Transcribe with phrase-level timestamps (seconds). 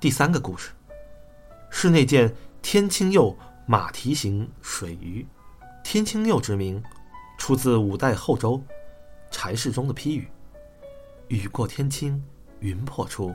[0.00, 0.70] 第三个故事
[1.70, 2.32] 是那件
[2.62, 5.26] 天青釉马蹄形水鱼。
[5.82, 6.80] 天青釉之名
[7.36, 8.62] 出自五代后周
[9.32, 10.28] 柴氏中的批语
[11.26, 12.22] ：“雨过天青
[12.60, 13.34] 云破处，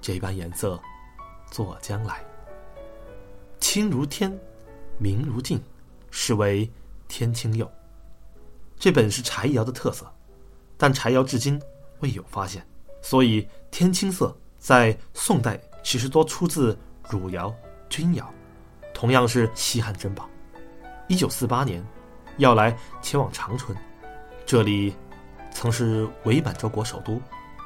[0.00, 0.80] 这般颜色
[1.50, 2.24] 作将来。
[3.58, 4.38] 青如天，
[4.98, 5.60] 明如镜，
[6.12, 6.70] 是为
[7.08, 7.68] 天青釉。
[8.78, 10.08] 这本是柴窑的特色，
[10.76, 11.60] 但柴窑至今
[11.98, 12.64] 未有发现，
[13.02, 16.78] 所以天青色在宋代其实多出自
[17.08, 17.50] 汝窑、
[17.88, 18.30] 钧窑，
[18.92, 20.28] 同样是稀罕珍宝。
[21.06, 21.82] 一九四八年，
[22.36, 23.74] 要来前往长春，
[24.44, 24.94] 这里
[25.50, 27.18] 曾是伪满洲国首都，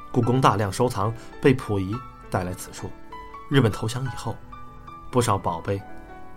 [0.09, 1.93] 故宫大量收藏被溥仪
[2.31, 2.89] 带来此处。
[3.51, 4.37] 日本投降以后，
[5.11, 5.81] 不少宝贝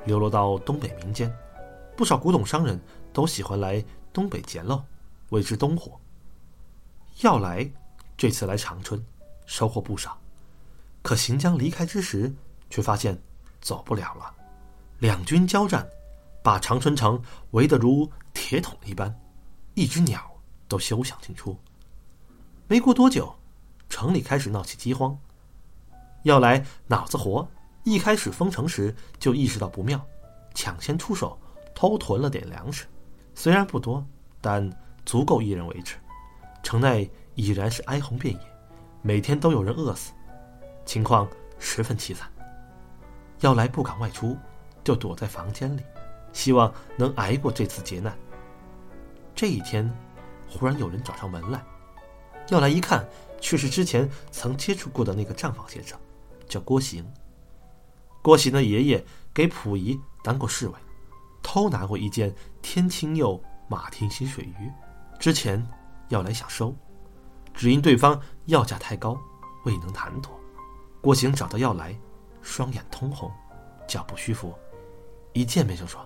[0.07, 1.33] 流落到东北民间，
[1.97, 2.81] 不少古董商人
[3.13, 3.81] 都喜欢来
[4.13, 4.83] 东北捡漏，
[5.29, 6.01] 谓之东货。
[7.21, 7.65] 要来
[8.17, 9.01] 这次来长春，
[9.47, 10.19] 收获不少。
[11.07, 12.35] 可行将离开之时，
[12.69, 13.17] 却发现
[13.61, 14.35] 走不了了。
[14.99, 15.89] 两军交战，
[16.43, 19.17] 把长春城围得如铁桶一般，
[19.75, 20.29] 一只鸟
[20.67, 21.57] 都休想进出。
[22.67, 23.33] 没过多久，
[23.89, 25.17] 城里开始闹起饥荒。
[26.25, 27.49] 要来脑子活，
[27.85, 30.05] 一开始封城时就意识到不妙，
[30.55, 31.39] 抢先出手
[31.73, 32.85] 偷囤了点粮食，
[33.33, 34.05] 虽然不多，
[34.41, 34.69] 但
[35.05, 35.99] 足够一人维持。
[36.65, 38.41] 城内已然是哀鸿遍野，
[39.03, 40.11] 每天都有人饿死。
[40.87, 42.31] 情况十分凄惨，
[43.41, 44.35] 要来不敢外出，
[44.83, 45.83] 就躲在房间里，
[46.33, 48.17] 希望能挨过这次劫难。
[49.35, 49.93] 这一天，
[50.49, 51.63] 忽然有人找上门来，
[52.49, 53.07] 要来一看，
[53.41, 55.99] 却是之前曾接触过的那个账房先生，
[56.49, 57.05] 叫郭行。
[58.23, 60.75] 郭行的爷爷给溥仪当过侍卫，
[61.43, 64.71] 偷拿过一件天青釉马蹄形水鱼，
[65.19, 65.65] 之前
[66.09, 66.75] 要来想收，
[67.53, 69.19] 只因对方要价太高，
[69.65, 70.39] 未能谈妥。
[71.01, 71.97] 郭行找到要来，
[72.43, 73.31] 双眼通红，
[73.87, 74.55] 脚步虚浮，
[75.33, 76.05] 一见面就说：“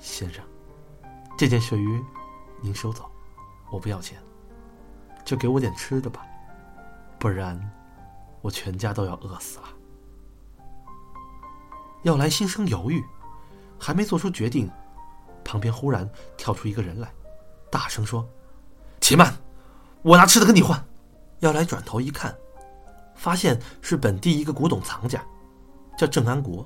[0.00, 0.42] 先生，
[1.36, 2.02] 这件血鱼，
[2.62, 3.10] 您收走，
[3.70, 4.18] 我不要钱，
[5.24, 6.26] 就给我点吃的吧，
[7.18, 7.60] 不然，
[8.40, 9.68] 我全家都要饿死了。”
[12.02, 13.04] 要来心生犹豫，
[13.78, 14.70] 还没做出决定，
[15.44, 17.12] 旁边忽然跳出一个人来，
[17.70, 18.26] 大声说
[19.02, 19.36] ：“且慢，
[20.02, 20.82] 我拿吃的跟你换。”
[21.40, 22.34] 要来转头一看。
[23.16, 25.24] 发现是本地一个古董藏家，
[25.96, 26.64] 叫郑安国。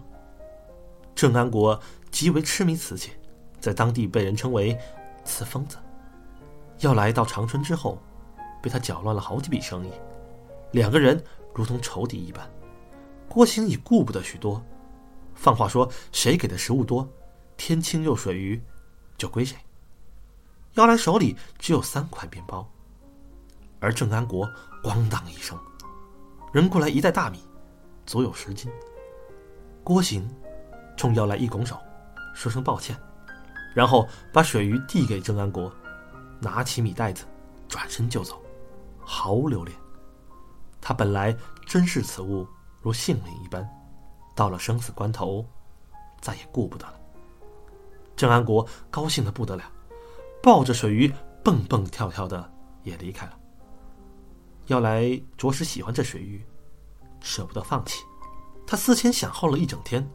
[1.14, 1.80] 郑安国
[2.10, 3.12] 极为痴迷瓷器，
[3.60, 4.78] 在当地被人称为
[5.24, 5.78] “瓷疯子”。
[6.80, 8.00] 要来到长春之后，
[8.62, 9.90] 被他搅乱了好几笔生意，
[10.72, 11.22] 两个人
[11.54, 12.48] 如同仇敌一般。
[13.28, 14.62] 郭兴已顾不得许多，
[15.34, 17.08] 放话说谁给的食物多，
[17.56, 18.60] 天青釉水鱼
[19.16, 19.56] 就归谁。
[20.74, 22.66] 要来手里只有三块面包，
[23.78, 24.48] 而郑安国
[24.82, 25.58] 咣当一声。
[26.52, 27.38] 扔过来一袋大米，
[28.06, 28.70] 足有十斤。
[29.84, 30.28] 郭行
[30.96, 31.78] 冲要来一拱手，
[32.34, 32.96] 说声抱歉，
[33.74, 35.72] 然后把水鱼递给郑安国，
[36.40, 37.24] 拿起米袋子，
[37.68, 38.42] 转身就走，
[38.98, 39.76] 毫无留恋。
[40.80, 42.46] 他本来珍视此物
[42.82, 43.68] 如性命一般，
[44.34, 45.46] 到了生死关头，
[46.20, 46.94] 再也顾不得了。
[48.16, 49.62] 郑安国高兴的不得了，
[50.42, 51.12] 抱着水鱼
[51.44, 53.39] 蹦蹦跳跳的也离开了。
[54.70, 56.40] 要来着实喜欢这水域，
[57.18, 58.04] 舍不得放弃。
[58.64, 60.08] 他思前想后了一整天，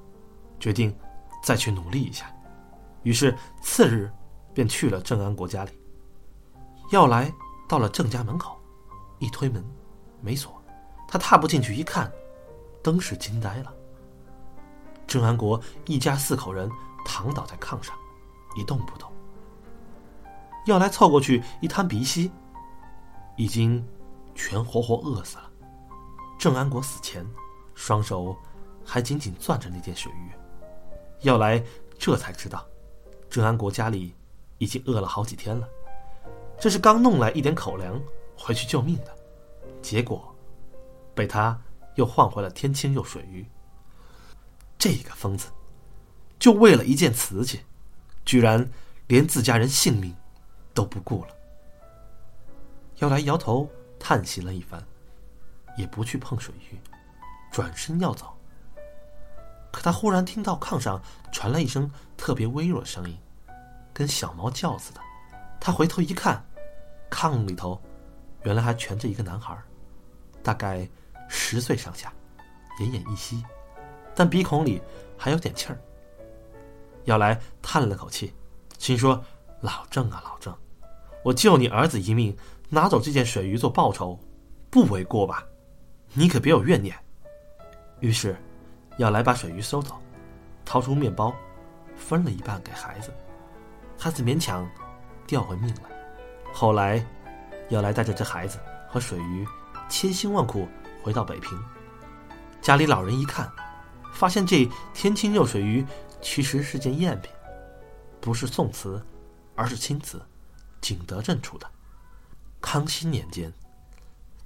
[0.61, 0.97] 决定
[1.43, 2.33] 再去努力一下。
[3.03, 4.09] 于是次日
[4.53, 5.71] 便去了郑安国家里。
[6.89, 7.29] 要来
[7.67, 8.57] 到了郑家门口，
[9.19, 9.61] 一推门
[10.21, 10.63] 没锁，
[11.05, 12.09] 他踏步进去一看，
[12.81, 13.73] 登时惊呆了。
[15.05, 16.71] 郑安国一家四口人
[17.03, 17.93] 躺倒在炕上，
[18.55, 19.11] 一动不动。
[20.65, 22.31] 要来凑过去一探鼻息，
[23.35, 23.85] 已经。
[24.35, 25.49] 全活活饿死了。
[26.37, 27.25] 郑安国死前，
[27.73, 28.37] 双手
[28.83, 30.31] 还紧紧攥着那件水鱼。
[31.21, 31.63] 要来
[31.97, 32.63] 这才知道，
[33.29, 34.13] 郑安国家里
[34.57, 35.67] 已经饿了好几天了。
[36.59, 37.99] 这是刚弄来一点口粮
[38.37, 39.15] 回去救命的，
[39.81, 40.35] 结果
[41.15, 41.59] 被他
[41.95, 43.45] 又换回了天青釉水鱼。
[44.77, 45.47] 这个疯子，
[46.37, 47.61] 就为了一件瓷器，
[48.25, 48.69] 居然
[49.07, 50.13] 连自家人性命
[50.73, 51.29] 都不顾了。
[52.97, 53.67] 要来摇头。
[54.07, 54.79] 叹息了一番，
[55.75, 56.77] 也不去碰水鱼，
[57.51, 58.37] 转身要走。
[59.71, 63.17] 可他忽然听到炕上传来一声特别微弱的声音，
[63.91, 65.01] 跟小猫叫似的。
[65.59, 66.45] 他回头一看，
[67.09, 67.81] 炕里头
[68.43, 69.57] 原来还蜷着一个男孩，
[70.43, 70.87] 大概
[71.27, 72.13] 十岁上下，
[72.79, 73.43] 奄奄一息，
[74.13, 74.79] 但鼻孔里
[75.17, 75.79] 还有点气儿。
[77.05, 78.31] 要来叹了口气，
[78.77, 79.19] 心说
[79.61, 80.55] ：“老郑啊，老郑，
[81.23, 82.37] 我救你儿子一命。”
[82.75, 84.19] 拿走这件水鱼做报酬，
[84.69, 85.41] 不为过吧？
[86.11, 86.93] 你可别有怨念。
[88.01, 88.35] 于是，
[88.97, 89.95] 要来把水鱼收走，
[90.65, 91.33] 掏出面包，
[91.95, 93.13] 分了一半给孩子，
[93.97, 94.69] 孩子勉强
[95.25, 95.83] 掉回命来。
[96.51, 97.01] 后来，
[97.69, 99.47] 要来带着这孩子和水鱼，
[99.87, 100.67] 千辛万苦
[101.01, 101.57] 回到北平。
[102.61, 103.49] 家里老人一看，
[104.11, 105.85] 发现这天青釉水鱼
[106.21, 107.31] 其实是件赝品，
[108.19, 109.01] 不是宋瓷，
[109.55, 110.21] 而是青瓷，
[110.81, 111.65] 景德镇出的。
[112.65, 113.53] 康熙年间，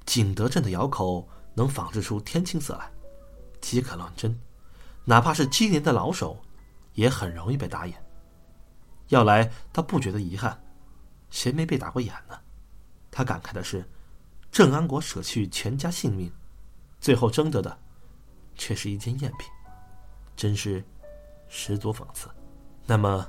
[0.06, 2.92] 景德镇的窑口能仿制出天青色来。
[3.62, 4.38] 饥渴乱真，
[5.06, 6.38] 哪怕是积年的老手，
[6.96, 8.06] 也很容易被打眼。
[9.08, 10.62] 要来，他不觉得遗憾，
[11.30, 12.38] 谁没被打过眼呢？
[13.10, 13.90] 他感慨的是，
[14.52, 16.30] 郑安国舍去全家性命，
[17.00, 17.80] 最后争得的，
[18.56, 19.50] 却是一件赝品，
[20.36, 20.84] 真是
[21.48, 22.30] 十足讽刺。
[22.86, 23.26] 那么，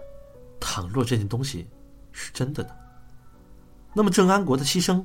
[0.58, 1.70] 倘若这件东西
[2.10, 2.74] 是真的呢？
[3.92, 5.04] 那么郑安国的牺牲，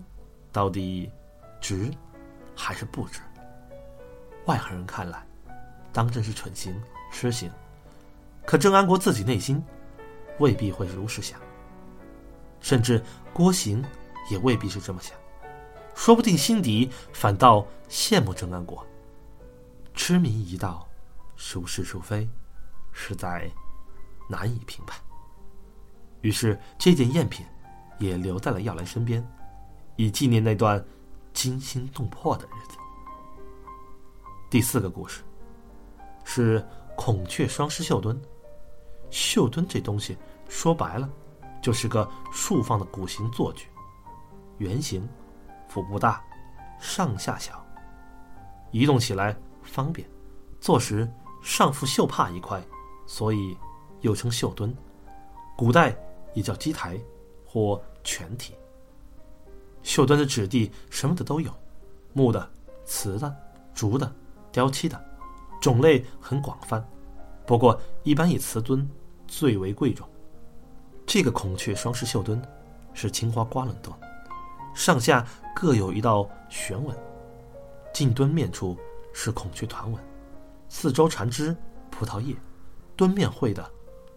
[0.51, 1.11] 到底
[1.59, 1.91] 值
[2.55, 3.19] 还是不值？
[4.45, 5.25] 外行人看来，
[5.91, 6.79] 当真是蠢行
[7.11, 7.49] 痴行。
[8.45, 9.63] 可郑安国自己内心，
[10.37, 11.39] 未必会如实想。
[12.61, 13.03] 甚至
[13.33, 13.83] 郭行
[14.29, 15.17] 也未必是这么想，
[15.95, 18.85] 说不定心底反倒羡慕郑安国。
[19.95, 20.87] 痴迷一道，
[21.35, 22.29] 孰是孰非，
[22.91, 23.49] 实在
[24.29, 24.99] 难以评判。
[26.21, 27.45] 于是这件赝品，
[27.97, 29.25] 也留在了耀兰身边，
[29.95, 30.83] 以纪念那段
[31.33, 32.77] 惊心动魄的日子。
[34.49, 35.23] 第四个故事
[36.23, 36.65] 是
[36.95, 38.19] 孔雀双狮绣墩。
[39.11, 40.17] 绣墩这东西
[40.49, 41.09] 说白了，
[41.61, 43.67] 就是个竖放的鼓形坐具，
[44.57, 45.07] 圆形，
[45.69, 46.21] 腹部大，
[46.79, 47.63] 上下小，
[48.71, 50.05] 移动起来方便，
[50.59, 51.09] 坐时
[51.41, 52.61] 上腹绣帕一块，
[53.05, 53.57] 所以
[54.01, 54.75] 又称绣墩。
[55.55, 55.95] 古代
[56.33, 56.99] 也叫机台
[57.55, 58.53] 或全体。
[59.81, 61.49] 绣墩的质地什么的都有，
[62.11, 62.49] 木的、
[62.83, 63.33] 瓷的、
[63.73, 64.13] 竹的。
[64.51, 65.03] 雕漆的
[65.61, 66.81] 种类很广泛，
[67.45, 68.89] 不过一般以瓷墩
[69.27, 70.07] 最为贵重。
[71.05, 72.41] 这个孔雀双狮绣墩
[72.93, 73.93] 是青花瓜棱墩，
[74.73, 76.95] 上下各有一道旋纹，
[77.93, 78.77] 近墩面处
[79.13, 80.01] 是孔雀团纹，
[80.69, 81.53] 四周缠枝
[81.91, 82.33] 葡萄叶，
[82.95, 83.69] 墩面绘的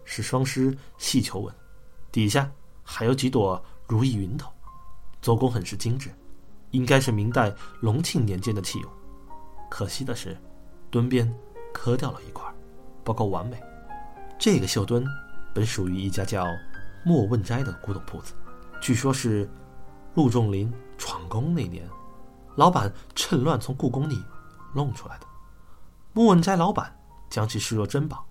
[0.05, 1.53] 是双狮细球纹，
[2.13, 2.49] 底下
[2.91, 4.51] 还有几朵如意云头，
[5.21, 6.09] 做工很是精致，
[6.71, 8.91] 应该是明代隆庆年间的器用。
[9.69, 10.35] 可惜的是，
[10.89, 11.31] 墩边
[11.71, 12.51] 磕掉了一块，
[13.03, 13.61] 不够完美。
[14.39, 15.05] 这个绣墩
[15.53, 16.47] 本属于一家叫
[17.05, 18.33] 莫问斋的古董铺子，
[18.81, 19.47] 据说是
[20.15, 21.87] 陆仲林闯宫那年，
[22.55, 24.19] 老板趁乱从故宫里
[24.73, 25.27] 弄出来的。
[26.11, 26.91] 莫问斋老板
[27.29, 28.25] 将其视若珍宝，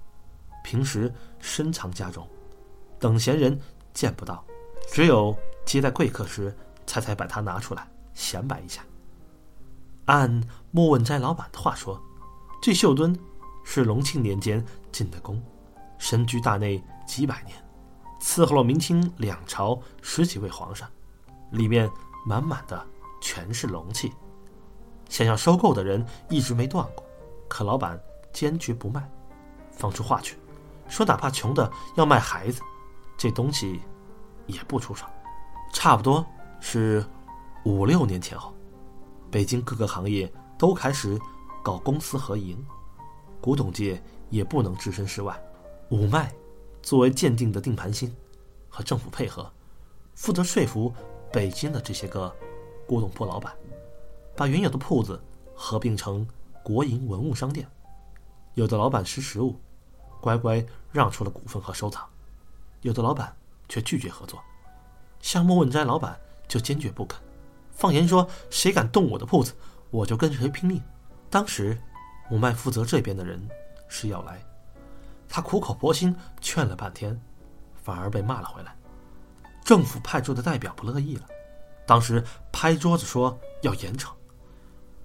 [0.64, 2.28] 平时深藏家中，
[2.98, 3.56] 等闲人
[3.98, 4.44] 见不到，
[4.92, 5.36] 只有
[5.66, 6.56] 接待贵客时
[6.86, 7.84] 才才把它拿出来
[8.14, 8.80] 显摆一下。
[10.04, 10.40] 按
[10.70, 12.00] 莫问斋老板的话说，
[12.62, 13.18] 这绣墩
[13.64, 15.42] 是隆庆年间进的宫，
[15.98, 17.56] 身居大内几百年，
[18.20, 20.88] 伺候了明清两朝十几位皇上，
[21.50, 21.90] 里面
[22.24, 22.86] 满满的
[23.20, 24.12] 全是龙气。
[25.08, 27.04] 想要收购的人一直没断过，
[27.48, 28.00] 可老板
[28.32, 29.10] 坚决不卖，
[29.72, 30.36] 放出话去，
[30.88, 32.62] 说哪怕穷的要卖孩子，
[33.18, 33.80] 这东西
[34.46, 35.04] 也不出手。
[35.74, 36.24] 差不多
[36.60, 37.04] 是
[37.64, 38.54] 五六年前后。
[39.30, 41.18] 北京各个行业都开始
[41.62, 42.64] 搞公私合营，
[43.42, 45.38] 古董界也不能置身事外。
[45.90, 46.32] 五脉
[46.82, 48.14] 作为鉴定的定盘星，
[48.70, 49.52] 和政府配合，
[50.14, 50.90] 负责说服
[51.30, 52.34] 北京的这些个
[52.86, 53.54] 古董铺老板，
[54.34, 55.20] 把原有的铺子
[55.54, 56.26] 合并成
[56.62, 57.68] 国营文物商店。
[58.54, 59.54] 有的老板识时务，
[60.22, 62.02] 乖乖让出了股份和收藏；
[62.82, 63.34] 有的老板
[63.68, 64.42] 却拒绝合作，
[65.20, 67.20] 像莫问斋老板就坚决不肯。
[67.72, 69.54] 放言说：“谁敢动我的铺子，
[69.90, 70.82] 我就跟谁拼命。”
[71.30, 71.78] 当时，
[72.30, 73.40] 五脉负责这边的人
[73.88, 74.42] 是要来，
[75.28, 77.20] 他苦口婆心劝了半天，
[77.74, 78.74] 反而被骂了回来。
[79.64, 81.26] 政府派出的代表不乐意了，
[81.86, 84.10] 当时拍桌子说要严惩。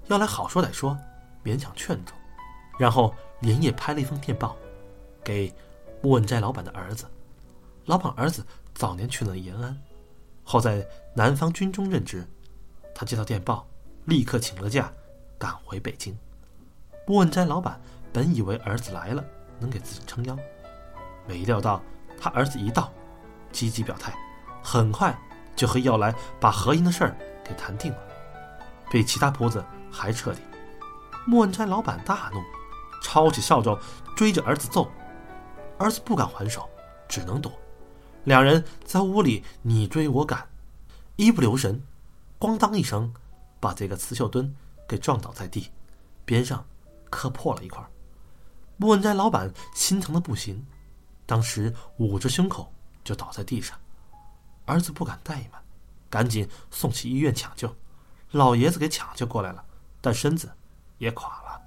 [0.08, 0.98] 要来好说歹说，
[1.44, 2.14] 勉强劝住，
[2.80, 4.56] 然后连夜拍了一封电报，
[5.24, 5.54] 给
[6.02, 7.06] 莫问斋老板的儿子。
[7.86, 9.78] 老板儿子早年去了延安，
[10.44, 12.26] 后在南方军中任职。
[12.96, 13.68] 他接到电报，
[14.06, 14.92] 立刻请了假，
[15.38, 16.18] 赶回北京。
[17.06, 17.80] 莫问斋老板
[18.14, 19.24] 本以为儿子来了
[19.60, 20.38] 能给自己撑腰，
[21.28, 21.82] 没料到
[22.18, 22.90] 他儿子一到，
[23.52, 24.14] 积极表态，
[24.64, 25.14] 很快
[25.54, 28.00] 就和要来把合营的事儿给谈定了，
[28.90, 30.40] 比其他铺子还彻底。
[31.26, 32.42] 莫问斋老板大怒，
[33.02, 33.78] 抄起扫帚
[34.16, 34.90] 追着儿子揍，
[35.78, 36.70] 儿子不敢还手，
[37.10, 37.52] 只能躲。
[38.24, 40.48] 两人在屋里你追我赶，
[41.16, 41.82] 一不留神。
[42.40, 43.14] 咣当一声，
[43.60, 44.54] 把这个刺绣墩
[44.88, 45.70] 给撞倒在地，
[46.26, 46.66] 边上
[47.10, 47.82] 磕破了一块。
[48.78, 50.66] 穆文斋老板心疼的不行，
[51.26, 53.78] 当时捂着胸口就倒在地上。
[54.66, 55.62] 儿子不敢怠慢，
[56.10, 57.74] 赶紧送去医院抢救。
[58.32, 59.64] 老爷子给抢救过来了，
[60.02, 60.52] 但身子
[60.98, 61.62] 也垮了。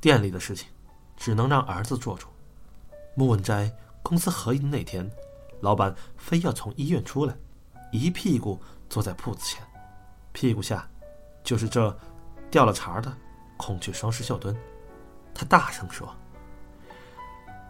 [0.00, 0.68] 店里的事情
[1.16, 2.28] 只能让儿子做主。
[3.14, 5.08] 穆文斋公司合营那天，
[5.60, 7.36] 老板非要从医院出来，
[7.92, 9.62] 一屁股坐在铺子前，
[10.32, 10.88] 屁股下
[11.42, 11.96] 就是这
[12.50, 13.12] 掉了茬的
[13.56, 14.56] 孔雀双狮绣墩。
[15.34, 16.12] 他大声说：“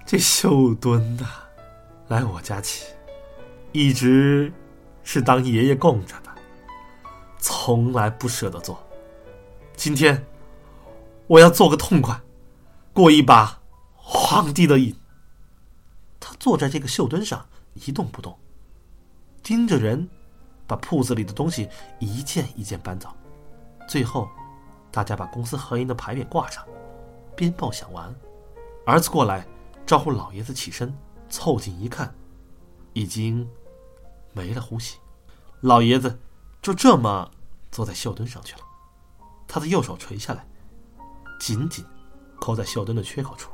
[0.07, 1.27] 这绣墩呐，
[2.09, 2.87] 来我家起，
[3.73, 4.53] 一直
[5.03, 6.31] 是当爷爷供着的，
[7.39, 8.83] 从来不舍得做。
[9.77, 10.27] 今天
[11.27, 12.19] 我要做个痛快，
[12.93, 13.61] 过一把
[13.95, 14.95] 皇帝的瘾。”
[16.21, 17.47] 他坐在这个绣墩上
[17.87, 18.39] 一动不动，
[19.43, 20.09] 盯着人，
[20.67, 21.69] 把铺子里的东西
[21.99, 23.09] 一件一件搬走。
[23.89, 24.29] 最后，
[24.91, 26.67] 大家把公司合营的牌匾挂上，
[27.37, 28.15] 鞭炮响完，
[28.87, 29.47] 儿子过来
[29.87, 30.95] 招呼老爷子起身，
[31.31, 32.15] 凑近一看，
[32.93, 33.49] 已经
[34.33, 34.99] 没了呼吸。
[35.61, 36.19] 老爷子
[36.63, 37.31] 就这么
[37.71, 38.61] 坐在绣墩上去了，
[39.47, 40.47] 他的右手垂下来，
[41.41, 41.85] 紧紧
[42.39, 43.51] 扣在绣墩的缺口处，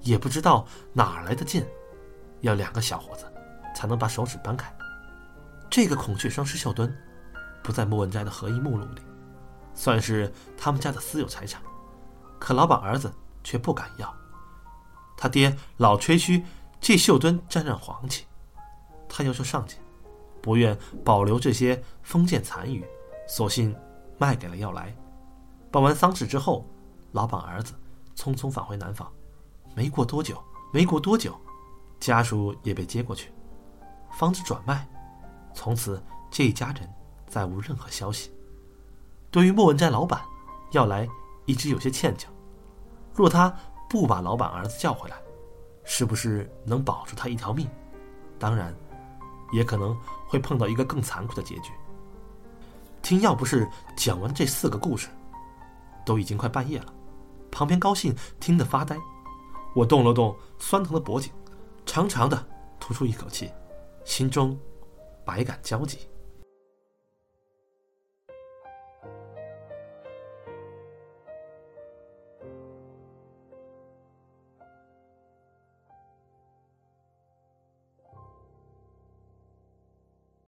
[0.00, 1.66] 也不知道哪来的劲。
[2.42, 3.27] 要两个小伙子
[3.78, 4.76] 才能把手指搬开。
[5.70, 6.92] 这个孔雀双狮绣墩
[7.62, 9.00] 不在莫文斋的合一目录里，
[9.72, 11.62] 算是他们家的私有财产。
[12.40, 14.12] 可老板儿子却不敢要，
[15.16, 16.44] 他爹老吹嘘
[16.80, 18.26] 这绣墩沾染黄气，
[19.08, 19.76] 他要求上级
[20.42, 22.84] 不愿保留这些封建残余，
[23.28, 23.72] 索性
[24.18, 24.92] 卖给了耀来。
[25.70, 26.66] 办完丧事之后，
[27.12, 27.74] 老板儿子
[28.16, 29.08] 匆匆返回南方，
[29.76, 30.42] 没过多久，
[30.72, 31.40] 没过多久。
[32.00, 33.32] 家属也被接过去，
[34.18, 34.84] 房子转卖，
[35.54, 36.92] 从此这一家人
[37.28, 38.32] 再无任何消息。
[39.30, 40.20] 对于莫文斋老板，
[40.72, 41.08] 要来
[41.46, 42.24] 一直有些歉疚。
[43.14, 43.54] 若他
[43.88, 45.16] 不把老板儿子叫回来，
[45.84, 47.68] 是不是能保住他一条命？
[48.40, 48.74] 当然，
[49.52, 49.96] 也可能
[50.26, 51.70] 会碰到一个更残酷的结局。
[53.00, 55.06] 听要不是讲完这四个故事，
[56.04, 56.92] 都已经快半夜了。
[57.52, 58.98] 旁边高兴听得发呆，
[59.76, 61.32] 我动了动酸疼的脖颈。
[61.86, 62.44] 长长的
[62.80, 63.48] 吐出一口气，
[64.08, 64.58] 心中
[65.22, 65.98] 百感交集。